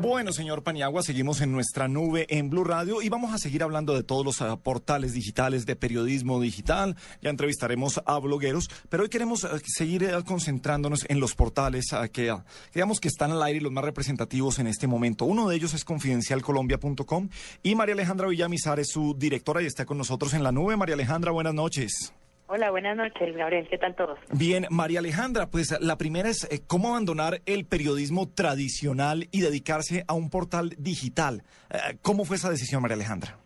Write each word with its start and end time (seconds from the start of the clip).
Bueno, 0.00 0.32
señor 0.32 0.62
Paniagua, 0.62 1.02
seguimos 1.02 1.42
en 1.42 1.52
nuestra 1.52 1.86
nube 1.86 2.24
en 2.30 2.48
Blue 2.48 2.64
Radio 2.64 3.02
y 3.02 3.10
vamos 3.10 3.34
a 3.34 3.38
seguir 3.38 3.62
hablando 3.62 3.94
de 3.94 4.02
todos 4.02 4.24
los 4.24 4.40
uh, 4.40 4.58
portales 4.58 5.12
digitales 5.12 5.66
de 5.66 5.76
periodismo 5.76 6.40
digital. 6.40 6.96
Ya 7.20 7.28
entrevistaremos 7.28 8.00
a 8.06 8.18
blogueros, 8.18 8.70
pero 8.88 9.02
hoy 9.02 9.10
queremos 9.10 9.44
uh, 9.44 9.60
seguir 9.62 10.04
uh, 10.04 10.24
concentrándonos 10.24 11.04
en 11.10 11.20
los 11.20 11.34
portales 11.34 11.88
que 12.14 12.34
digamos 12.72 12.98
que 12.98 13.08
están 13.08 13.32
al 13.32 13.42
aire 13.42 13.58
y 13.58 13.62
los 13.62 13.72
más 13.72 13.84
representativos 13.84 14.58
en 14.58 14.68
este 14.68 14.86
momento. 14.86 15.26
Uno 15.26 15.50
de 15.50 15.56
ellos 15.56 15.74
es 15.74 15.84
confidencialcolombia.com 15.84 17.28
y 17.62 17.74
María 17.74 17.92
Alejandra 17.92 18.28
Villamizar 18.28 18.80
es 18.80 18.88
su 18.88 19.14
directora 19.18 19.60
y 19.60 19.66
está 19.66 19.84
con 19.84 19.98
nosotros 19.98 20.32
en 20.32 20.42
la 20.42 20.50
nube. 20.50 20.78
María 20.78 20.94
Alejandra, 20.94 21.30
buenas 21.30 21.52
noches. 21.52 22.14
Hola, 22.52 22.72
buenas 22.72 22.96
noches, 22.96 23.36
Gabriel. 23.36 23.68
¿Qué 23.70 23.78
tal 23.78 23.94
todos? 23.94 24.18
Bien, 24.32 24.66
María 24.70 24.98
Alejandra, 24.98 25.46
pues 25.52 25.80
la 25.80 25.96
primera 25.96 26.28
es 26.28 26.48
eh, 26.50 26.58
cómo 26.66 26.88
abandonar 26.88 27.42
el 27.46 27.64
periodismo 27.64 28.28
tradicional 28.28 29.28
y 29.30 29.42
dedicarse 29.42 30.02
a 30.08 30.14
un 30.14 30.30
portal 30.30 30.70
digital. 30.76 31.44
Eh, 31.70 31.98
¿Cómo 32.02 32.24
fue 32.24 32.34
esa 32.34 32.50
decisión, 32.50 32.82
María 32.82 32.96
Alejandra? 32.96 33.36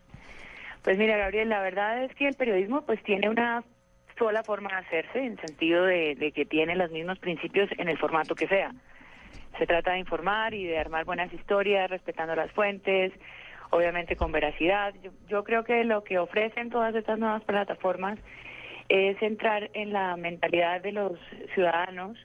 Pues 0.83 0.97
mira, 0.97 1.19
Gabriel, 1.19 1.51
la 1.51 1.61
verdad 1.61 2.03
es 2.03 2.15
que 2.15 2.27
el 2.27 2.35
periodismo 2.35 2.87
pues 2.87 3.03
tiene 3.03 3.29
una 3.29 3.62
sola 4.19 4.43
forma 4.43 4.71
de 4.71 4.77
hacerse, 4.77 5.19
en 5.19 5.39
sentido 5.39 5.84
de, 5.84 6.33
que 6.34 6.47
tiene 6.47 6.75
los 6.75 6.91
mismos 6.91 7.19
principios 7.19 7.69
en 7.77 7.91
el 7.91 7.98
formato 7.98 8.34
que 8.34 8.48
sea. 8.48 8.73
Se 9.59 9.67
trata 9.67 9.93
de 9.93 9.98
informar 9.98 10.55
y 10.55 10.65
de 10.65 10.79
armar 10.79 11.05
buenas 11.05 11.31
historias, 11.31 11.91
respetando 11.91 12.34
las 12.34 12.51
fuentes, 12.53 13.12
obviamente 13.69 14.17
con 14.17 14.33
veracidad. 14.33 14.95
yo 15.29 15.45
creo 15.45 15.62
que 15.62 15.84
lo 15.84 16.05
que 16.05 16.19
ofrecen 16.19 16.71
todas 16.71 16.95
estas 16.95 17.19
nuevas 17.19 17.45
plataformas 17.45 18.19
es 18.88 19.20
entrar 19.23 19.70
en 19.74 19.93
la 19.93 20.16
mentalidad 20.16 20.80
de 20.80 20.92
los 20.92 21.12
ciudadanos 21.55 22.19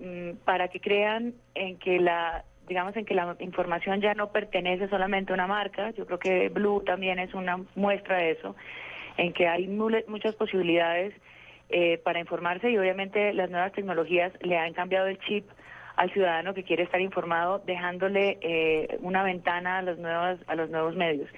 mm, 0.00 0.36
para 0.44 0.68
que 0.68 0.80
crean 0.80 1.34
en 1.54 1.78
que 1.78 1.98
la 2.00 2.44
digamos 2.66 2.96
en 2.96 3.04
que 3.04 3.14
la 3.14 3.36
información 3.40 4.00
ya 4.00 4.14
no 4.14 4.32
pertenece 4.32 4.88
solamente 4.88 5.32
a 5.32 5.34
una 5.34 5.46
marca. 5.46 5.90
Yo 5.90 6.06
creo 6.06 6.18
que 6.18 6.48
Blue 6.48 6.82
también 6.84 7.18
es 7.18 7.34
una 7.34 7.58
muestra 7.74 8.18
de 8.18 8.30
eso 8.30 8.56
en 9.16 9.32
que 9.32 9.46
hay 9.46 9.68
muchas 9.68 10.34
posibilidades 10.34 11.14
eh, 11.68 11.98
para 11.98 12.20
informarse 12.20 12.70
y 12.70 12.78
obviamente 12.78 13.32
las 13.32 13.50
nuevas 13.50 13.72
tecnologías 13.72 14.32
le 14.40 14.58
han 14.58 14.72
cambiado 14.72 15.06
el 15.06 15.18
chip 15.20 15.46
al 15.96 16.12
ciudadano 16.12 16.54
que 16.54 16.64
quiere 16.64 16.82
estar 16.82 17.00
informado 17.00 17.62
dejándole 17.66 18.38
eh, 18.40 18.98
una 19.00 19.22
ventana 19.22 19.78
a 19.78 19.82
los 19.82 19.98
nuevos 19.98 20.38
a 20.46 20.54
los 20.54 20.70
nuevos 20.70 20.96
medios. 20.96 21.28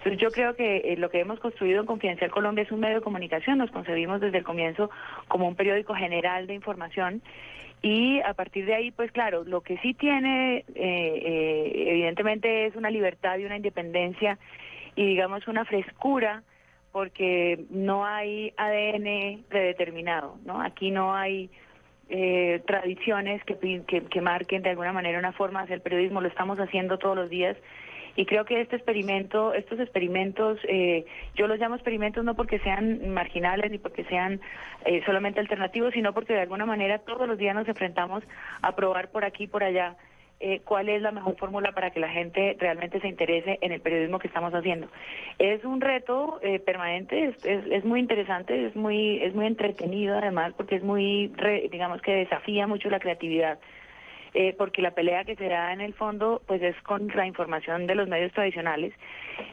Entonces 0.00 0.18
yo 0.18 0.30
creo 0.30 0.56
que 0.56 0.78
eh, 0.78 0.96
lo 0.96 1.10
que 1.10 1.20
hemos 1.20 1.38
construido 1.40 1.80
en 1.80 1.86
Confidencial 1.86 2.30
Colombia 2.30 2.62
es 2.62 2.72
un 2.72 2.80
medio 2.80 2.96
de 2.96 3.02
comunicación, 3.02 3.58
nos 3.58 3.70
concebimos 3.70 4.20
desde 4.22 4.38
el 4.38 4.44
comienzo 4.44 4.90
como 5.28 5.46
un 5.46 5.56
periódico 5.56 5.94
general 5.94 6.46
de 6.46 6.54
información. 6.54 7.20
Y 7.82 8.20
a 8.20 8.32
partir 8.32 8.64
de 8.64 8.74
ahí, 8.74 8.90
pues 8.92 9.12
claro, 9.12 9.44
lo 9.44 9.60
que 9.60 9.76
sí 9.78 9.92
tiene 9.92 10.58
eh, 10.58 10.64
eh, 10.74 11.72
evidentemente 11.88 12.64
es 12.64 12.76
una 12.76 12.90
libertad 12.90 13.36
y 13.38 13.44
una 13.44 13.56
independencia 13.56 14.38
y 14.96 15.06
digamos 15.06 15.46
una 15.48 15.66
frescura 15.66 16.44
porque 16.92 17.64
no 17.68 18.06
hay 18.06 18.54
ADN 18.56 19.44
predeterminado, 19.48 20.38
¿no? 20.46 20.62
Aquí 20.62 20.90
no 20.90 21.14
hay 21.14 21.50
tradiciones 22.66 23.42
que, 23.44 23.56
que, 23.86 24.02
que 24.02 24.20
marquen 24.20 24.62
de 24.62 24.70
alguna 24.70 24.92
manera 24.92 25.18
una 25.18 25.32
forma 25.32 25.60
de 25.60 25.64
hacer 25.66 25.82
periodismo, 25.82 26.20
lo 26.20 26.28
estamos 26.28 26.58
haciendo 26.58 26.98
todos 26.98 27.16
los 27.16 27.30
días. 27.30 27.56
Y 28.16 28.26
creo 28.26 28.44
que 28.44 28.60
este 28.60 28.76
experimento, 28.76 29.54
estos 29.54 29.78
experimentos, 29.78 30.58
eh, 30.68 31.04
yo 31.36 31.46
los 31.46 31.58
llamo 31.58 31.76
experimentos 31.76 32.24
no 32.24 32.34
porque 32.34 32.58
sean 32.58 33.10
marginales 33.10 33.70
ni 33.70 33.78
porque 33.78 34.04
sean 34.04 34.40
eh, 34.84 35.02
solamente 35.06 35.40
alternativos, 35.40 35.94
sino 35.94 36.12
porque 36.12 36.32
de 36.32 36.40
alguna 36.40 36.66
manera 36.66 36.98
todos 36.98 37.28
los 37.28 37.38
días 37.38 37.54
nos 37.54 37.68
enfrentamos 37.68 38.24
a 38.62 38.74
probar 38.74 39.10
por 39.10 39.24
aquí 39.24 39.44
y 39.44 39.48
por 39.48 39.62
allá 39.62 39.96
eh, 40.40 40.60
cuál 40.64 40.88
es 40.88 41.02
la 41.02 41.12
mejor 41.12 41.36
fórmula 41.36 41.72
para 41.72 41.90
que 41.90 42.00
la 42.00 42.08
gente 42.08 42.56
realmente 42.58 43.00
se 43.00 43.08
interese 43.08 43.58
en 43.60 43.72
el 43.72 43.80
periodismo 43.80 44.18
que 44.18 44.28
estamos 44.28 44.52
haciendo. 44.54 44.88
Es 45.38 45.64
un 45.64 45.80
reto 45.80 46.40
permanente, 46.64 47.34
es, 47.44 47.84
muy 47.84 48.00
interesante, 48.00 48.66
es 48.66 48.74
muy, 48.74 49.22
es 49.22 49.34
muy 49.34 49.46
entretenido 49.46 50.16
además 50.16 50.54
porque 50.56 50.76
es 50.76 50.82
muy, 50.82 51.30
digamos 51.70 52.00
que 52.02 52.12
desafía 52.12 52.66
mucho 52.66 52.90
la 52.90 53.00
creatividad. 53.00 53.58
Eh, 54.32 54.54
porque 54.56 54.80
la 54.80 54.92
pelea 54.92 55.24
que 55.24 55.34
se 55.34 55.48
da 55.48 55.72
en 55.72 55.80
el 55.80 55.92
fondo 55.92 56.40
pues 56.46 56.62
es 56.62 56.80
con 56.82 57.08
la 57.08 57.26
información 57.26 57.86
de 57.88 57.96
los 57.96 58.06
medios 58.06 58.32
tradicionales. 58.32 58.94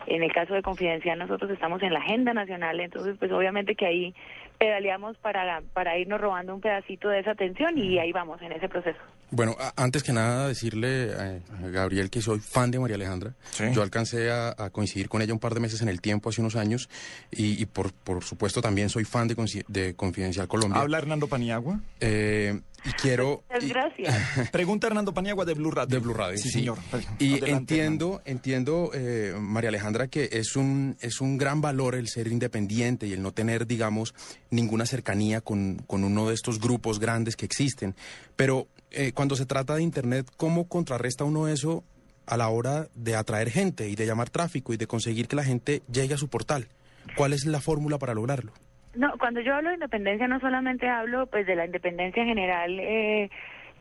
En 0.06 0.22
el 0.22 0.32
caso 0.32 0.54
de 0.54 0.62
Confidencial 0.62 1.18
nosotros 1.18 1.50
estamos 1.50 1.82
en 1.82 1.94
la 1.94 2.00
agenda 2.00 2.34
nacional, 2.34 2.80
entonces 2.80 3.16
pues 3.18 3.32
obviamente 3.32 3.76
que 3.76 3.88
ahí 3.88 4.16
pedaleamos 4.60 5.18
para, 5.18 5.62
para 5.74 5.98
irnos 5.98 6.22
robando 6.22 6.54
un 6.54 6.62
pedacito 6.62 7.10
de 7.10 7.20
esa 7.20 7.32
atención 7.32 7.76
y 7.78 7.98
ahí 7.98 8.12
vamos 8.12 8.40
en 8.44 8.52
ese 8.52 8.70
proceso. 8.70 9.00
Bueno, 9.30 9.58
antes 9.76 10.04
que 10.04 10.14
nada 10.14 10.48
decirle 10.48 11.12
a 11.14 11.68
Gabriel 11.68 12.10
que 12.10 12.22
soy 12.22 12.40
fan 12.40 12.72
de 12.72 12.80
María 12.80 12.96
Alejandra. 12.96 13.34
Yo 13.74 13.82
alcancé 13.82 14.32
a, 14.32 14.70
coincidir 14.72 15.10
con 15.10 15.22
ella 15.22 15.34
un 15.34 15.40
par 15.40 15.54
de 15.54 15.60
meses 15.60 15.82
en 15.82 15.90
el 15.90 16.02
tiempo, 16.02 16.30
hace 16.30 16.42
unos 16.42 16.56
años, 16.56 16.90
y, 17.32 17.66
por, 17.66 17.92
por 17.94 18.24
supuesto 18.24 18.62
también 18.62 18.90
soy 18.90 19.04
fan 19.04 19.28
de, 19.28 19.66
de 19.68 19.96
Confidencial 19.96 20.48
Colombia. 20.48 20.82
¿Habla 20.82 21.00
Hernando 21.00 21.28
Paniagua? 21.28 21.82
Eh, 22.00 22.60
y 22.86 22.92
quiero... 22.92 23.44
gracias. 23.50 24.50
Pregunta 24.52 24.88
Hernando 24.88 25.14
Paniagua 25.14 25.44
de 25.44 25.54
Blue 25.54 25.72
Radio. 25.72 25.88
De 25.88 26.00
Blue 26.00 26.14
Radio, 26.14 26.38
sí. 26.38 26.50
señor. 26.50 26.78
Y 27.20 27.44
entiendo, 27.50 28.22
entiendo 28.24 28.92
eh, 28.94 29.36
María 29.40 29.70
Alejandra, 29.70 30.08
que 30.08 30.30
es 30.32 30.56
un, 30.56 30.96
es 31.02 31.20
un 31.20 31.38
gran 31.38 31.60
valor 31.60 31.96
el 31.96 32.08
ser 32.08 32.28
independiente 32.28 33.08
y 33.08 33.14
el 33.14 33.22
no 33.22 33.34
tener, 33.34 33.68
digamos, 33.68 34.14
ninguna 34.52 34.86
cercanía 34.86 35.42
con, 35.42 35.84
con 35.88 36.04
uno 36.04 36.30
de 36.30 36.36
estos 36.36 36.62
grupos 36.62 37.00
grandes 37.00 37.36
que 37.36 37.46
existen. 37.46 37.96
Pero 38.36 38.68
eh, 38.92 39.12
cuando 39.14 39.36
se 39.36 39.46
trata 39.46 39.76
de 39.76 39.84
Internet, 39.84 40.28
¿cómo 40.38 40.68
contrarresta 40.68 41.24
uno 41.24 41.48
eso 41.48 41.84
a 42.26 42.38
la 42.38 42.50
hora 42.50 42.88
de 42.96 43.16
atraer 43.16 43.50
gente 43.50 43.90
y 43.90 43.96
de 43.96 44.06
llamar 44.06 44.30
tráfico 44.30 44.74
y 44.74 44.78
de 44.78 44.88
conseguir 44.88 45.28
que 45.28 45.36
la 45.36 45.44
gente 45.44 45.82
llegue 45.92 46.14
a 46.14 46.18
su 46.18 46.30
portal? 46.30 46.68
¿Cuál 47.16 47.34
es 47.34 47.46
la 47.46 47.62
fórmula 47.62 47.98
para 47.98 48.14
lograrlo? 48.14 48.52
No, 48.96 49.18
cuando 49.20 49.42
yo 49.42 49.54
hablo 49.54 49.70
de 49.70 49.76
independencia 49.76 50.28
no 50.28 50.40
solamente 50.40 50.88
hablo 50.90 51.28
pues 51.28 51.46
de 51.46 51.56
la 51.56 51.66
independencia 51.66 52.26
general 52.26 52.80
eh, 52.80 53.30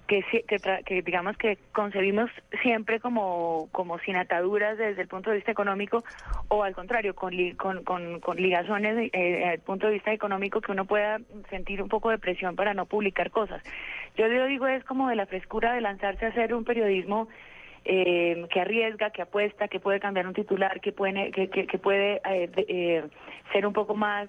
que, 0.07 0.23
que, 0.85 1.03
digamos 1.03 1.37
que 1.37 1.59
concebimos 1.73 2.31
siempre 2.63 3.01
como, 3.01 3.69
como 3.73 3.99
sin 4.01 4.17
ataduras 4.17 4.79
desde 4.79 5.03
el 5.03 5.09
punto 5.09 5.31
de 5.31 5.37
vista 5.37 5.51
económico 5.51 6.05
o 6.49 6.63
al 6.63 6.75
contrario, 6.75 7.15
con, 7.15 7.35
con, 7.57 8.21
con, 8.21 8.37
ligazones 8.37 8.97
eh, 8.97 9.11
desde 9.13 9.55
el 9.55 9.61
punto 9.61 9.87
de 9.87 9.95
vista 9.95 10.13
económico 10.13 10.61
que 10.61 10.73
uno 10.73 10.85
pueda 10.85 11.19
sentir 11.51 11.83
un 11.83 11.89
poco 11.89 12.11
de 12.11 12.19
presión 12.19 12.55
para 12.57 12.75
no 12.75 12.87
publicar 12.87 13.31
cosas. 13.31 13.63
Yo 14.17 14.29
lo 14.29 14.47
digo 14.47 14.67
es 14.67 14.85
como 14.85 15.09
de 15.09 15.17
la 15.17 15.27
frescura 15.27 15.75
de 15.75 15.81
lanzarse 15.81 16.27
a 16.27 16.29
hacer 16.29 16.55
un 16.55 16.65
periodismo 16.65 17.29
eh, 17.85 18.47
que 18.53 18.61
arriesga, 18.61 19.11
que 19.11 19.23
apuesta, 19.23 19.69
que 19.69 19.81
puede 19.81 20.01
cambiar 20.01 20.27
un 20.27 20.35
titular, 20.35 20.81
que 20.81 20.93
puede, 20.93 21.31
que, 21.31 21.49
que, 21.49 21.79
puede 21.79 22.21
eh, 22.25 23.05
ser 23.53 23.67
un 23.67 23.73
poco 23.73 23.95
más 23.95 24.29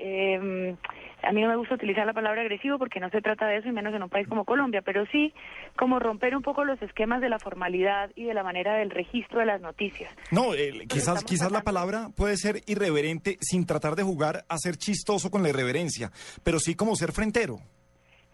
eh, 0.00 0.76
a 1.22 1.32
mí 1.32 1.42
no 1.42 1.48
me 1.48 1.56
gusta 1.56 1.74
utilizar 1.74 2.06
la 2.06 2.14
palabra 2.14 2.40
agresivo 2.40 2.78
porque 2.78 3.00
no 3.00 3.10
se 3.10 3.20
trata 3.20 3.46
de 3.46 3.58
eso 3.58 3.68
y 3.68 3.72
menos 3.72 3.94
en 3.94 4.02
un 4.02 4.08
país 4.08 4.26
como 4.26 4.44
Colombia, 4.44 4.80
pero 4.82 5.04
sí 5.12 5.34
como 5.76 5.98
romper 5.98 6.34
un 6.34 6.42
poco 6.42 6.64
los 6.64 6.80
esquemas 6.80 7.20
de 7.20 7.28
la 7.28 7.38
formalidad 7.38 8.10
y 8.16 8.24
de 8.24 8.34
la 8.34 8.42
manera 8.42 8.74
del 8.76 8.90
registro 8.90 9.40
de 9.40 9.46
las 9.46 9.60
noticias. 9.60 10.12
No, 10.30 10.54
eh, 10.54 10.86
quizás 10.88 11.22
quizás 11.24 11.52
la 11.52 11.60
palabra 11.62 12.08
puede 12.16 12.36
ser 12.38 12.62
irreverente 12.66 13.36
sin 13.40 13.66
tratar 13.66 13.96
de 13.96 14.02
jugar 14.02 14.44
a 14.48 14.56
ser 14.56 14.76
chistoso 14.76 15.30
con 15.30 15.42
la 15.42 15.50
irreverencia, 15.50 16.10
pero 16.42 16.58
sí 16.58 16.74
como 16.74 16.96
ser 16.96 17.12
frentero. 17.12 17.58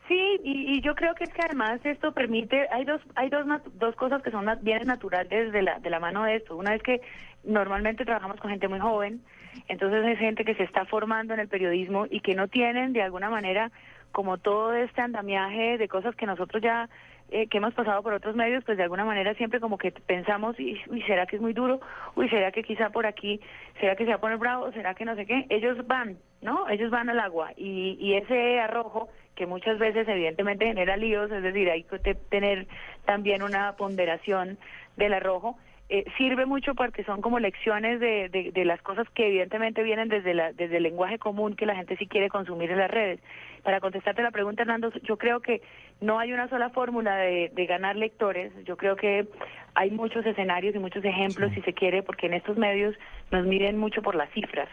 Sí, 0.09 0.41
y, 0.45 0.81
yo 0.83 0.95
creo 0.95 1.15
que 1.15 1.25
es 1.25 1.33
que 1.33 1.43
además 1.45 1.81
esto 1.85 2.13
permite, 2.13 2.69
hay 2.71 2.85
dos, 2.85 3.01
hay 3.17 3.29
dos, 3.29 3.45
dos 3.75 3.97
cosas 3.97 4.23
que 4.23 4.31
son 4.31 4.47
bienes 4.63 4.87
naturales 4.87 5.53
de 5.53 5.63
la, 5.63 5.81
de 5.81 5.91
la 5.91 5.99
mano 5.99 6.23
de 6.25 6.37
esto. 6.37 6.57
Una 6.57 6.75
es 6.75 6.83
que 6.83 7.01
normalmente 7.43 8.05
trabajamos 8.05 8.39
con 8.39 8.51
gente 8.51 8.69
muy 8.69 8.79
joven, 8.79 9.21
entonces 9.69 10.05
es 10.07 10.19
gente 10.19 10.45
que 10.45 10.55
se 10.55 10.63
está 10.63 10.85
formando 10.85 11.35
en 11.35 11.41
el 11.41 11.49
periodismo 11.49 12.07
y 12.09 12.21
que 12.21 12.35
no 12.35 12.47
tienen 12.47 12.93
de 12.93 13.03
alguna 13.03 13.31
manera 13.31 13.73
como 14.13 14.39
todo 14.39 14.73
este 14.75 15.03
andamiaje 15.03 15.77
de 15.77 15.89
cosas 15.89 16.15
que 16.15 16.27
nosotros 16.27 16.63
ya 16.63 16.89
eh, 17.31 17.49
que 17.49 17.59
hemos 17.59 17.75
pasado 17.75 18.03
por 18.03 18.13
otros 18.13 18.37
medios, 18.37 18.63
pues 18.65 18.77
de 18.77 18.85
alguna 18.85 19.05
manera 19.05 19.35
siempre 19.35 19.59
como 19.59 19.79
que 19.79 19.91
pensamos, 19.91 20.59
y, 20.61 20.81
uy, 20.89 21.03
¿será 21.03 21.27
que 21.27 21.37
es 21.37 21.43
muy 21.43 21.53
duro? 21.53 21.81
Uy, 22.15 22.29
¿será 22.29 22.53
que 22.53 22.63
quizá 22.63 22.91
por 22.91 23.05
aquí, 23.05 23.41
será 23.81 23.97
que 23.97 24.05
se 24.05 24.11
va 24.11 24.17
a 24.17 24.21
poner 24.21 24.39
bravo? 24.39 24.71
¿Será 24.71 24.95
que 24.95 25.05
no 25.05 25.17
sé 25.17 25.27
qué? 25.27 25.45
Ellos 25.49 25.85
van, 25.89 26.19
¿no? 26.47 26.69
Ellos 26.71 26.91
van 26.91 27.11
al 27.11 27.21
agua 27.21 27.53
y, 27.57 27.99
y 28.01 28.15
ese 28.15 28.61
arrojo 28.61 29.09
que 29.35 29.47
muchas 29.47 29.79
veces 29.79 30.09
evidentemente 30.09 30.65
genera 30.65 30.97
líos, 30.97 31.31
es 31.31 31.43
decir, 31.43 31.69
hay 31.69 31.83
que 31.83 32.15
tener 32.15 32.67
también 33.05 33.43
una 33.43 33.75
ponderación 33.77 34.57
del 34.97 35.13
arrojo, 35.13 35.59
eh, 35.89 36.05
sirve 36.17 36.47
mucho 36.47 36.75
porque 36.75 37.05
son 37.05 37.21
como 37.21 37.39
lecciones 37.39 38.01
de, 38.01 38.29
de, 38.53 38.65
las 38.65 38.81
cosas 38.83 39.09
que 39.11 39.27
evidentemente 39.27 39.83
vienen 39.83 40.09
desde, 40.09 40.35
la, 40.35 40.53
desde 40.53 40.79
el 40.79 40.83
lenguaje 40.85 41.19
común 41.19 41.55
que 41.55 41.67
la 41.67 41.77
gente 41.77 41.97
sí 41.97 42.07
quiere 42.07 42.29
consumir 42.29 42.71
en 42.71 42.79
las 42.79 42.91
redes. 42.91 43.21
Para 43.63 43.81
contestarte 43.81 44.23
la 44.23 44.33
pregunta, 44.33 44.63
Hernando, 44.63 44.93
yo 45.03 45.17
creo 45.17 45.41
que 45.41 45.63
no 46.01 46.19
hay 46.19 46.33
una 46.33 46.49
sola 46.49 46.71
fórmula 46.71 47.17
de, 47.17 47.53
de 47.55 47.67
ganar 47.67 47.95
lectores. 47.95 48.53
Yo 48.65 48.77
creo 48.77 48.97
que 48.97 49.29
hay 49.75 49.91
muchos 49.91 50.27
escenarios 50.27 50.75
y 50.75 50.79
muchos 50.81 51.05
ejemplos, 51.05 51.53
si 51.55 51.61
se 51.63 51.73
quiere, 51.73 52.03
porque 52.03 52.27
en 52.27 52.35
estos 52.35 52.57
medios 52.57 52.97
nos 53.31 53.47
miden 53.47 53.79
mucho 53.79 54.03
por 54.03 54.17
las 54.17 54.31
cifras. 54.31 54.69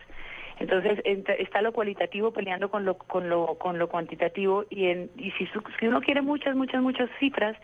Entonces 0.64 1.02
está 1.40 1.62
lo 1.62 1.74
cualitativo 1.74 2.32
peleando 2.32 2.70
con 2.70 2.86
lo 2.86 2.98
con 2.98 3.28
lo 3.28 3.56
con 3.56 3.78
lo 3.78 3.90
cuantitativo 3.90 4.64
y 4.70 4.86
en 4.86 5.10
y 5.18 5.32
si, 5.32 5.46
si 5.78 5.88
uno 5.88 6.00
quiere 6.00 6.22
muchas 6.22 6.56
muchas 6.56 6.82
muchas 6.82 7.10
cifras 7.20 7.58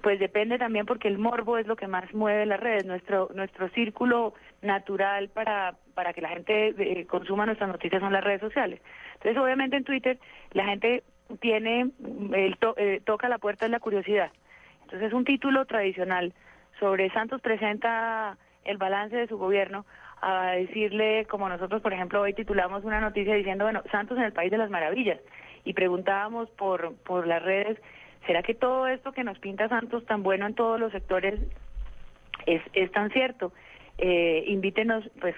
pues 0.00 0.20
depende 0.20 0.56
también 0.56 0.86
porque 0.86 1.08
el 1.08 1.18
morbo 1.18 1.58
es 1.58 1.66
lo 1.66 1.74
que 1.74 1.88
más 1.88 2.14
mueve 2.14 2.46
las 2.46 2.60
redes, 2.60 2.84
nuestro 2.84 3.30
nuestro 3.34 3.68
círculo 3.70 4.34
natural 4.62 5.28
para 5.30 5.74
para 5.94 6.12
que 6.12 6.20
la 6.20 6.28
gente 6.28 6.68
eh, 6.78 7.04
consuma 7.06 7.46
nuestras 7.46 7.68
noticias 7.68 8.00
son 8.00 8.12
las 8.12 8.22
redes 8.22 8.42
sociales. 8.42 8.80
Entonces, 9.14 9.42
obviamente 9.42 9.76
en 9.76 9.82
Twitter 9.82 10.16
la 10.52 10.66
gente 10.66 11.02
tiene 11.40 11.90
el 12.32 12.56
eh, 12.76 13.00
toca 13.04 13.28
la 13.28 13.38
puerta 13.38 13.64
de 13.64 13.72
la 13.72 13.80
curiosidad. 13.80 14.30
Entonces, 14.82 15.12
un 15.12 15.24
título 15.24 15.64
tradicional 15.64 16.32
sobre 16.78 17.10
Santos 17.10 17.40
presenta 17.40 18.38
el 18.62 18.76
balance 18.76 19.16
de 19.16 19.26
su 19.26 19.36
gobierno 19.36 19.84
a 20.20 20.52
decirle, 20.52 21.26
como 21.26 21.48
nosotros, 21.48 21.82
por 21.82 21.92
ejemplo, 21.92 22.20
hoy 22.20 22.32
titulamos 22.32 22.84
una 22.84 23.00
noticia 23.00 23.34
diciendo, 23.34 23.64
bueno, 23.64 23.82
Santos 23.90 24.18
en 24.18 24.24
el 24.24 24.32
País 24.32 24.50
de 24.50 24.58
las 24.58 24.70
Maravillas, 24.70 25.20
y 25.64 25.72
preguntábamos 25.72 26.48
por, 26.50 26.94
por 26.96 27.26
las 27.26 27.42
redes, 27.42 27.78
¿será 28.26 28.42
que 28.42 28.54
todo 28.54 28.86
esto 28.86 29.12
que 29.12 29.24
nos 29.24 29.38
pinta 29.38 29.68
Santos 29.68 30.06
tan 30.06 30.22
bueno 30.22 30.46
en 30.46 30.54
todos 30.54 30.80
los 30.80 30.92
sectores 30.92 31.40
es, 32.46 32.62
es 32.72 32.90
tan 32.92 33.10
cierto? 33.10 33.52
Eh, 33.98 34.44
invítenos, 34.48 35.08
pues 35.20 35.34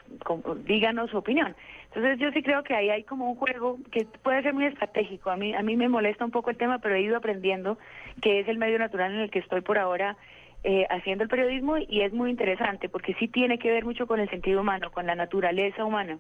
díganos 0.65 1.11
su 1.11 1.19
opinión. 1.19 1.55
Entonces 1.87 2.19
yo 2.19 2.33
sí 2.33 2.43
creo 2.43 2.65
que 2.65 2.75
ahí 2.75 2.91
hay 2.91 3.05
como 3.05 3.31
un 3.31 3.37
juego 3.37 3.79
que 3.93 4.05
puede 4.23 4.43
ser 4.43 4.53
muy 4.53 4.67
estratégico. 4.67 5.31
A 5.31 5.37
mí, 5.37 5.55
a 5.55 5.63
mí 5.63 5.77
me 5.77 5.89
molesta 5.89 6.25
un 6.25 6.33
poco 6.33 6.51
el 6.51 6.57
tema, 6.57 6.79
pero 6.79 6.97
he 6.97 7.01
ido 7.01 7.17
aprendiendo 7.17 7.79
que 8.21 8.41
es 8.41 8.49
el 8.49 8.59
medio 8.59 8.79
natural 8.79 9.13
en 9.13 9.21
el 9.21 9.31
que 9.31 9.39
estoy 9.39 9.61
por 9.61 9.79
ahora 9.79 10.17
eh, 10.65 10.87
haciendo 10.91 11.25
el 11.25 11.31
periodismo 11.31 11.79
y 11.79 12.03
es 12.03 12.13
muy 12.13 12.31
interesante 12.31 12.89
porque 12.89 13.15
sí 13.15 13.29
tiene 13.29 13.59
que 13.59 13.71
ver 13.71 13.85
mucho 13.85 14.07
con 14.07 14.21
el 14.21 14.29
sentido 14.29 14.61
humano, 14.61 14.91
con 14.91 15.07
la 15.07 15.15
naturaleza 15.15 15.85
humana. 15.85 16.19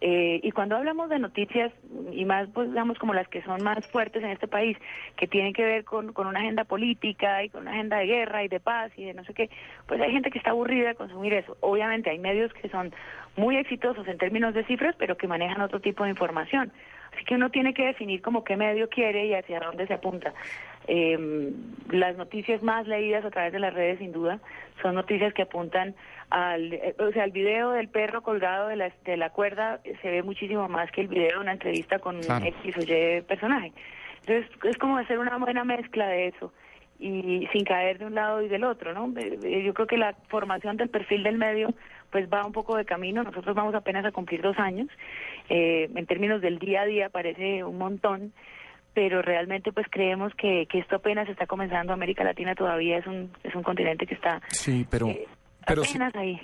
Eh, 0.00 0.38
y 0.44 0.52
cuando 0.52 0.76
hablamos 0.76 1.08
de 1.08 1.18
noticias, 1.18 1.72
y 2.12 2.24
más, 2.24 2.48
pues, 2.54 2.68
digamos, 2.68 2.98
como 2.98 3.14
las 3.14 3.26
que 3.28 3.42
son 3.42 3.64
más 3.64 3.84
fuertes 3.88 4.22
en 4.22 4.30
este 4.30 4.46
país, 4.46 4.76
que 5.16 5.26
tienen 5.26 5.52
que 5.52 5.64
ver 5.64 5.84
con, 5.84 6.12
con 6.12 6.28
una 6.28 6.38
agenda 6.38 6.64
política 6.64 7.42
y 7.42 7.48
con 7.48 7.62
una 7.62 7.72
agenda 7.72 7.98
de 7.98 8.06
guerra 8.06 8.44
y 8.44 8.48
de 8.48 8.60
paz 8.60 8.92
y 8.96 9.04
de 9.06 9.14
no 9.14 9.24
sé 9.24 9.34
qué, 9.34 9.50
pues 9.86 10.00
hay 10.00 10.12
gente 10.12 10.30
que 10.30 10.38
está 10.38 10.50
aburrida 10.50 10.88
de 10.88 10.94
consumir 10.94 11.34
eso. 11.34 11.56
Obviamente 11.60 12.10
hay 12.10 12.18
medios 12.18 12.52
que 12.54 12.68
son 12.68 12.92
muy 13.36 13.56
exitosos 13.56 14.06
en 14.06 14.18
términos 14.18 14.54
de 14.54 14.64
cifras, 14.64 14.94
pero 14.98 15.16
que 15.16 15.26
manejan 15.26 15.60
otro 15.62 15.80
tipo 15.80 16.04
de 16.04 16.10
información. 16.10 16.72
Así 17.12 17.24
que 17.24 17.34
uno 17.34 17.50
tiene 17.50 17.74
que 17.74 17.86
definir 17.86 18.22
como 18.22 18.44
qué 18.44 18.56
medio 18.56 18.88
quiere 18.88 19.26
y 19.26 19.34
hacia 19.34 19.60
dónde 19.60 19.86
se 19.86 19.94
apunta. 19.94 20.34
Eh, 20.86 21.52
las 21.90 22.16
noticias 22.16 22.62
más 22.62 22.86
leídas 22.86 23.24
a 23.24 23.30
través 23.30 23.52
de 23.52 23.58
las 23.58 23.74
redes, 23.74 23.98
sin 23.98 24.12
duda, 24.12 24.40
son 24.80 24.94
noticias 24.94 25.34
que 25.34 25.42
apuntan 25.42 25.94
al, 26.30 26.72
eh, 26.72 26.94
o 26.98 27.10
sea, 27.12 27.24
el 27.24 27.32
video 27.32 27.72
del 27.72 27.88
perro 27.88 28.22
colgado 28.22 28.68
de 28.68 28.76
la, 28.76 28.92
de 29.04 29.16
la 29.16 29.30
cuerda 29.30 29.80
se 30.02 30.10
ve 30.10 30.22
muchísimo 30.22 30.68
más 30.68 30.90
que 30.92 31.02
el 31.02 31.08
video 31.08 31.36
de 31.36 31.38
una 31.38 31.52
entrevista 31.52 31.98
con 31.98 32.18
X 32.18 32.76
o 32.76 32.82
Y 32.82 33.22
personaje. 33.22 33.72
Entonces, 34.26 34.50
es 34.64 34.78
como 34.78 34.98
hacer 34.98 35.18
una 35.18 35.36
buena 35.36 35.64
mezcla 35.64 36.08
de 36.08 36.28
eso 36.28 36.52
y 36.98 37.46
sin 37.52 37.64
caer 37.64 37.98
de 37.98 38.06
un 38.06 38.14
lado 38.14 38.42
y 38.42 38.48
del 38.48 38.64
otro, 38.64 38.92
¿no? 38.92 39.12
Eh, 39.18 39.38
eh, 39.42 39.62
yo 39.64 39.74
creo 39.74 39.86
que 39.86 39.96
la 39.96 40.14
formación 40.28 40.76
del 40.76 40.88
perfil 40.88 41.22
del 41.22 41.38
medio 41.38 41.74
pues 42.10 42.28
va 42.32 42.44
un 42.44 42.52
poco 42.52 42.76
de 42.76 42.84
camino, 42.84 43.22
nosotros 43.22 43.54
vamos 43.54 43.74
apenas 43.74 44.04
a 44.04 44.12
cumplir 44.12 44.40
dos 44.40 44.58
años, 44.58 44.88
en 45.50 46.06
términos 46.06 46.40
del 46.40 46.58
día 46.58 46.82
a 46.82 46.86
día 46.86 47.10
parece 47.10 47.62
un 47.64 47.76
montón, 47.76 48.32
pero 48.94 49.20
realmente 49.20 49.72
pues 49.72 49.86
creemos 49.90 50.34
que, 50.34 50.66
que 50.70 50.78
esto 50.78 50.96
apenas 50.96 51.28
está 51.28 51.46
comenzando, 51.46 51.92
América 51.92 52.24
Latina 52.24 52.54
todavía 52.54 52.96
es 52.96 53.06
un, 53.06 53.30
es 53.44 53.54
un 53.54 53.62
continente 53.62 54.06
que 54.06 54.14
está... 54.14 54.40
Sí, 54.48 54.86
pero 54.88 55.08
pero, 55.68 55.82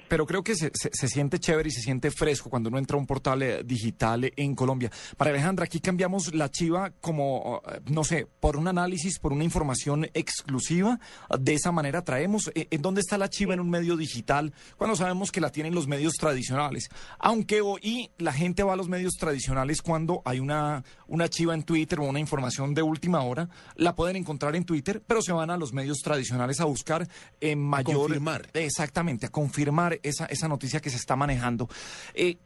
pero 0.09 0.26
creo 0.26 0.44
que 0.44 0.55
se, 0.55 0.71
se, 0.75 1.09
siente 1.09 1.38
chévere 1.38 1.69
y 1.69 1.73
se 1.73 1.81
siente 1.81 2.11
fresco 2.11 2.50
cuando 2.50 2.69
uno 2.69 2.79
entra 2.79 2.97
a 2.97 3.00
un 3.00 3.06
portal 3.06 3.43
eh, 3.43 3.62
digital 3.65 4.31
en 4.37 4.55
Colombia. 4.55 4.91
Para 5.17 5.31
Alejandra, 5.31 5.65
aquí 5.65 5.81
cambiamos 5.81 6.35
la 6.35 6.50
chiva 6.50 6.93
como, 7.00 7.62
eh, 7.67 7.81
no 7.87 8.05
sé, 8.05 8.26
por 8.41 8.56
un 8.56 8.69
análisis, 8.69 9.19
por 9.19 9.32
una 9.32 9.44
información 9.44 10.06
exclusiva. 10.15 11.00
De 11.38 11.55
esa 11.55 11.73
manera 11.73 12.03
traemos. 12.03 12.50
Eh, 12.55 12.69
¿En 12.71 12.82
dónde 12.82 13.00
está 13.00 13.19
la 13.19 13.31
chiva 13.31 13.55
en 13.55 13.61
un 13.61 13.71
medio 13.71 13.97
digital 13.97 14.53
cuando 14.76 14.97
sabemos 14.97 15.32
que 15.32 15.41
la 15.41 15.50
tienen 15.50 15.75
los 15.75 15.87
medios 15.87 16.15
tradicionales? 16.15 16.88
Aunque 17.19 17.61
hoy 17.61 18.11
la 18.19 18.32
gente 18.32 18.62
va 18.62 18.75
a 18.75 18.77
los 18.77 18.88
medios 18.88 19.15
tradicionales 19.15 19.81
cuando 19.81 20.23
hay 20.25 20.41
una, 20.41 20.85
una 21.06 21.29
chiva 21.29 21.55
en 21.55 21.62
Twitter 21.62 22.00
o 22.00 22.05
una 22.05 22.20
información 22.20 22.75
de 22.75 22.82
última 22.82 23.23
hora, 23.23 23.49
la 23.77 23.94
pueden 23.94 24.17
encontrar 24.17 24.55
en 24.56 24.65
Twitter, 24.65 25.03
pero 25.06 25.23
se 25.23 25.32
van 25.32 25.50
a 25.50 25.56
los 25.56 25.73
medios 25.73 25.99
tradicionales 25.99 26.61
a 26.61 26.65
buscar 26.65 27.09
en 27.41 27.61
mayor. 27.61 27.94
Confirmar. 27.94 28.49
Exactamente 28.53 29.13
a 29.22 29.28
confirmar 29.28 29.99
esa, 30.02 30.26
esa 30.26 30.49
noticia 30.49 30.81
que 30.81 30.90
se 30.90 30.96
está 30.96 31.16
manejando. 31.16 31.69
Eh, 32.14 32.37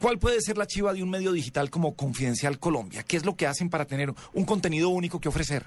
¿Cuál 0.00 0.18
puede 0.18 0.40
ser 0.40 0.56
la 0.56 0.66
chiva 0.66 0.92
de 0.92 1.02
un 1.02 1.10
medio 1.10 1.32
digital 1.32 1.68
como 1.68 1.94
Confidencial 1.96 2.58
Colombia? 2.58 3.02
¿Qué 3.06 3.16
es 3.16 3.26
lo 3.26 3.34
que 3.34 3.46
hacen 3.46 3.70
para 3.70 3.84
tener 3.84 4.10
un 4.32 4.44
contenido 4.44 4.88
único 4.88 5.20
que 5.20 5.28
ofrecer? 5.28 5.64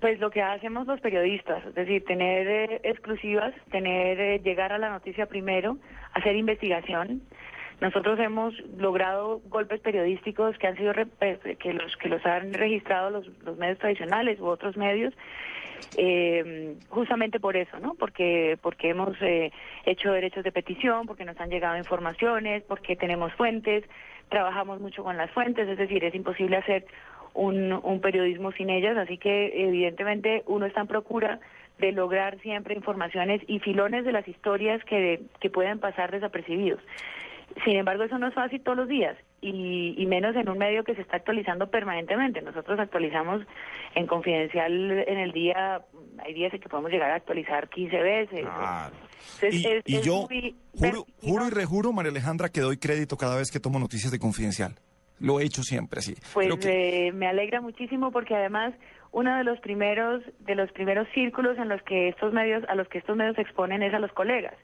Pues 0.00 0.20
lo 0.20 0.30
que 0.30 0.42
hacemos 0.42 0.86
los 0.86 1.00
periodistas, 1.00 1.64
es 1.66 1.74
decir, 1.74 2.04
tener 2.04 2.46
eh, 2.46 2.80
exclusivas, 2.84 3.52
tener 3.72 4.20
eh, 4.20 4.40
llegar 4.44 4.72
a 4.72 4.78
la 4.78 4.90
noticia 4.90 5.26
primero, 5.26 5.78
hacer 6.14 6.36
investigación. 6.36 7.22
Nosotros 7.80 8.18
hemos 8.20 8.54
logrado 8.76 9.40
golpes 9.48 9.80
periodísticos 9.80 10.56
que 10.58 10.66
han 10.66 10.76
sido 10.76 10.92
que 10.92 11.72
los 11.72 11.96
que 11.96 12.08
los 12.08 12.24
han 12.26 12.52
registrado 12.52 13.10
los, 13.10 13.26
los 13.44 13.56
medios 13.56 13.78
tradicionales 13.78 14.38
u 14.40 14.46
otros 14.46 14.76
medios 14.76 15.14
eh, 15.96 16.74
justamente 16.88 17.40
por 17.40 17.56
eso, 17.56 17.78
¿no? 17.78 17.94
Porque 17.94 18.58
porque 18.62 18.90
hemos 18.90 19.16
eh, 19.20 19.52
hecho 19.84 20.12
derechos 20.12 20.44
de 20.44 20.52
petición, 20.52 21.06
porque 21.06 21.24
nos 21.24 21.38
han 21.40 21.50
llegado 21.50 21.76
informaciones, 21.76 22.62
porque 22.64 22.96
tenemos 22.96 23.32
fuentes, 23.34 23.84
trabajamos 24.28 24.80
mucho 24.80 25.02
con 25.02 25.16
las 25.16 25.30
fuentes, 25.30 25.68
es 25.68 25.78
decir, 25.78 26.04
es 26.04 26.14
imposible 26.14 26.56
hacer 26.56 26.86
un, 27.34 27.72
un 27.72 28.00
periodismo 28.00 28.52
sin 28.52 28.70
ellas, 28.70 28.96
así 28.96 29.18
que 29.18 29.64
evidentemente 29.64 30.42
uno 30.46 30.66
está 30.66 30.82
en 30.82 30.86
procura 30.86 31.40
de 31.78 31.92
lograr 31.92 32.38
siempre 32.40 32.74
informaciones 32.74 33.40
y 33.46 33.60
filones 33.60 34.04
de 34.04 34.12
las 34.12 34.26
historias 34.26 34.82
que, 34.84 35.20
que 35.40 35.50
pueden 35.50 35.78
pasar 35.78 36.10
desapercibidos. 36.10 36.80
Sin 37.64 37.76
embargo, 37.76 38.04
eso 38.04 38.18
no 38.18 38.28
es 38.28 38.34
fácil 38.34 38.60
todos 38.62 38.78
los 38.78 38.88
días 38.88 39.16
y, 39.40 40.04
menos 40.06 40.34
en 40.36 40.48
un 40.48 40.58
medio 40.58 40.84
que 40.84 40.94
se 40.94 41.02
está 41.02 41.16
actualizando 41.16 41.70
permanentemente. 41.70 42.42
Nosotros 42.42 42.78
actualizamos 42.78 43.42
en 43.94 44.06
confidencial 44.06 44.90
en 44.90 45.18
el 45.18 45.32
día, 45.32 45.82
hay 46.24 46.34
días 46.34 46.52
en 46.54 46.60
que 46.60 46.68
podemos 46.68 46.90
llegar 46.90 47.10
a 47.10 47.16
actualizar 47.16 47.68
15 47.68 47.96
veces. 48.02 48.46
y, 49.84 50.00
yo 50.00 50.28
juro, 50.72 51.06
juro 51.22 51.46
y 51.46 51.50
rejuro, 51.50 51.92
María 51.92 52.10
Alejandra, 52.10 52.48
que 52.48 52.60
doy 52.60 52.78
crédito 52.78 53.16
cada 53.16 53.36
vez 53.36 53.50
que 53.50 53.60
tomo 53.60 53.78
noticias 53.78 54.10
de 54.10 54.18
confidencial. 54.18 54.74
Lo 55.20 55.40
he 55.40 55.44
hecho 55.44 55.62
siempre 55.62 55.98
así. 55.98 56.14
Pues 56.32 56.48
eh, 56.64 57.10
me 57.12 57.26
alegra 57.26 57.60
muchísimo 57.60 58.12
porque 58.12 58.34
además 58.34 58.72
uno 59.12 59.36
de 59.36 59.44
los 59.44 59.58
primeros 59.60 60.22
de 60.40 60.54
los 60.54 60.70
primeros 60.72 61.08
círculos 61.14 61.56
en 61.58 61.68
los 61.68 61.82
que 61.82 62.08
estos 62.08 62.32
medios 62.32 62.62
a 62.68 62.74
los 62.74 62.88
que 62.88 62.98
estos 62.98 63.16
medios 63.16 63.36
se 63.36 63.42
exponen 63.42 63.82
es 63.82 63.94
a 63.94 63.98
los 63.98 64.12
colegas. 64.12 64.54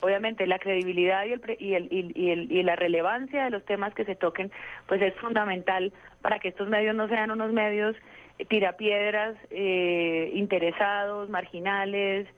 Obviamente 0.00 0.46
la 0.46 0.58
credibilidad 0.58 1.24
y 1.24 1.32
el, 1.32 1.56
y, 1.58 1.74
el, 1.74 1.88
y, 1.90 2.30
el, 2.30 2.52
y 2.52 2.62
la 2.62 2.76
relevancia 2.76 3.44
de 3.44 3.50
los 3.50 3.64
temas 3.64 3.94
que 3.94 4.04
se 4.04 4.14
toquen 4.14 4.50
pues 4.86 5.00
es 5.00 5.14
fundamental 5.14 5.92
para 6.20 6.38
que 6.38 6.48
estos 6.48 6.68
medios 6.68 6.94
no 6.94 7.08
sean 7.08 7.30
unos 7.30 7.52
medios 7.52 7.96
eh, 8.38 8.44
tirapiedras 8.44 9.36
eh, 9.50 10.30
interesados, 10.34 11.30
marginales. 11.30 12.28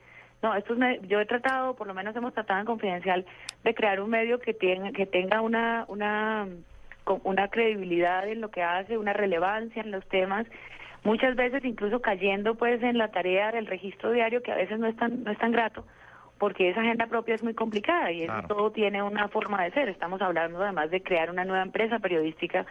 No, 0.43 0.55
estos 0.55 0.79
yo 1.09 1.21
he 1.21 1.27
tratado, 1.27 1.75
por 1.75 1.89
lo 1.89 1.95
menos 1.95 2.15
hemos 2.15 2.33
tratado 2.33 2.61
en 2.61 2.67
confidencial 2.67 3.27
de 3.65 3.75
crear 3.75 4.01
un 4.01 4.11
medio 4.11 4.39
que 4.39 4.55
tenga 4.55 4.93
que 4.93 5.07
tenga 5.07 5.41
una 5.41 5.85
una 5.89 6.47
una 7.25 7.49
credibilidad 7.49 8.29
en 8.29 8.41
lo 8.41 8.51
que 8.51 8.63
hace, 8.63 8.99
una 8.99 9.13
relevancia 9.15 9.83
en 9.83 9.91
los 9.91 10.07
temas 10.09 10.47
muchas 11.05 11.37
veces 11.37 11.65
incluso 11.65 12.01
cayendo 12.01 12.55
pues 12.55 12.83
en 12.83 12.99
la 12.99 13.09
tarea 13.09 13.53
del 13.53 13.67
registro 13.67 14.13
diario 14.13 14.43
que 14.43 14.53
a 14.53 14.57
veces 14.57 14.79
no 14.79 14.87
es 14.87 14.97
tan, 14.97 15.25
no 15.25 15.31
es 15.31 15.39
tan 15.39 15.53
grato 15.53 15.85
porque 16.39 16.71
esa 16.71 16.81
agenda 16.81 17.07
propia 17.07 17.35
es 17.35 17.43
muy 17.43 17.55
complicada 17.55 18.11
y 18.13 18.23
eso 18.23 18.33
todo 18.47 18.71
tiene 18.71 19.03
una 19.03 19.29
forma 19.29 19.63
de 19.65 19.73
ser. 19.73 19.89
Estamos 19.89 20.23
hablando 20.23 20.63
además 20.63 20.91
de 20.91 21.03
crear 21.03 21.31
una 21.31 21.45
nueva 21.45 21.63
empresa 21.63 21.99
periodística, 21.99 22.65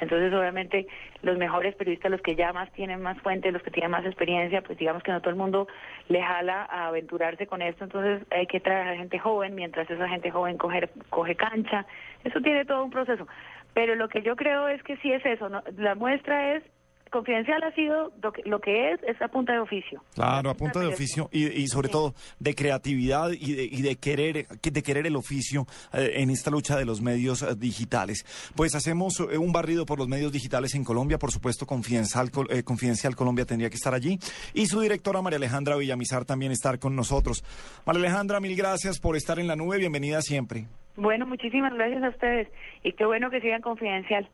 entonces 0.00 0.32
obviamente 0.32 0.86
los 1.22 1.36
mejores 1.36 1.74
periodistas, 1.74 2.10
los 2.10 2.22
que 2.22 2.34
ya 2.34 2.52
más 2.52 2.72
tienen 2.72 3.02
más 3.02 3.18
fuentes, 3.20 3.52
los 3.52 3.62
que 3.62 3.70
tienen 3.70 3.90
más 3.90 4.06
experiencia, 4.06 4.62
pues 4.62 4.78
digamos 4.78 5.02
que 5.02 5.12
no 5.12 5.20
todo 5.20 5.30
el 5.30 5.36
mundo 5.36 5.68
le 6.08 6.22
jala 6.22 6.64
a 6.64 6.88
aventurarse 6.88 7.46
con 7.46 7.60
esto, 7.60 7.84
entonces 7.84 8.26
hay 8.30 8.46
que 8.46 8.60
traer 8.60 8.88
a 8.88 8.96
gente 8.96 9.18
joven 9.18 9.54
mientras 9.54 9.88
esa 9.90 10.08
gente 10.08 10.30
joven 10.30 10.56
coge, 10.56 10.88
coge 11.10 11.34
cancha, 11.34 11.86
eso 12.24 12.40
tiene 12.40 12.64
todo 12.64 12.84
un 12.84 12.90
proceso. 12.90 13.28
Pero 13.74 13.94
lo 13.94 14.08
que 14.08 14.22
yo 14.22 14.34
creo 14.34 14.66
es 14.68 14.82
que 14.82 14.96
sí 14.96 15.12
es 15.12 15.24
eso, 15.26 15.48
la 15.76 15.94
muestra 15.94 16.56
es 16.56 16.64
Confidencial 17.10 17.62
ha 17.64 17.72
sido 17.72 18.12
lo 18.44 18.60
que, 18.60 18.92
es, 18.92 19.00
es 19.02 19.20
a 19.20 19.28
punta 19.28 19.52
de 19.52 19.58
oficio. 19.58 20.02
Claro, 20.14 20.50
a 20.50 20.54
punta 20.54 20.80
de 20.80 20.86
oficio 20.86 21.28
y, 21.32 21.66
sobre 21.66 21.88
todo 21.88 22.14
de 22.38 22.54
creatividad 22.54 23.30
y 23.32 23.82
de, 23.82 23.96
querer 23.96 24.46
de 24.46 24.82
querer 24.82 25.06
el 25.06 25.16
oficio 25.16 25.66
eh, 25.92 26.12
en 26.16 26.30
esta 26.30 26.50
lucha 26.50 26.76
de 26.76 26.84
los 26.84 27.00
medios 27.00 27.42
eh, 27.42 27.54
digitales. 27.56 28.24
Pues 28.54 28.74
hacemos 28.74 29.20
eh, 29.20 29.38
un 29.38 29.52
barrido 29.52 29.86
por 29.86 29.98
los 29.98 30.08
medios 30.08 30.32
digitales 30.32 30.74
en 30.74 30.84
Colombia, 30.84 31.18
por 31.18 31.32
supuesto 31.32 31.66
Confidencial, 31.66 32.30
Confidencial 32.64 33.16
Colombia 33.16 33.44
tendría 33.44 33.70
que 33.70 33.76
estar 33.76 33.94
allí 33.94 34.18
y 34.54 34.66
su 34.66 34.80
directora 34.80 35.20
María 35.20 35.38
Alejandra 35.38 35.76
Villamizar 35.76 36.24
también 36.24 36.52
estar 36.52 36.78
con 36.78 36.94
nosotros. 36.94 37.44
María 37.84 38.00
Alejandra, 38.02 38.40
mil 38.40 38.56
gracias 38.56 39.00
por 39.00 39.16
estar 39.16 39.38
en 39.38 39.48
la 39.48 39.56
nube, 39.56 39.78
bienvenida 39.78 40.22
siempre. 40.22 40.66
Bueno, 40.96 41.26
muchísimas 41.26 41.72
gracias 41.74 42.02
a 42.02 42.08
ustedes 42.10 42.48
y 42.82 42.92
qué 42.92 43.04
bueno 43.04 43.30
que 43.30 43.40
sigan 43.40 43.62
Confidencial. 43.62 44.28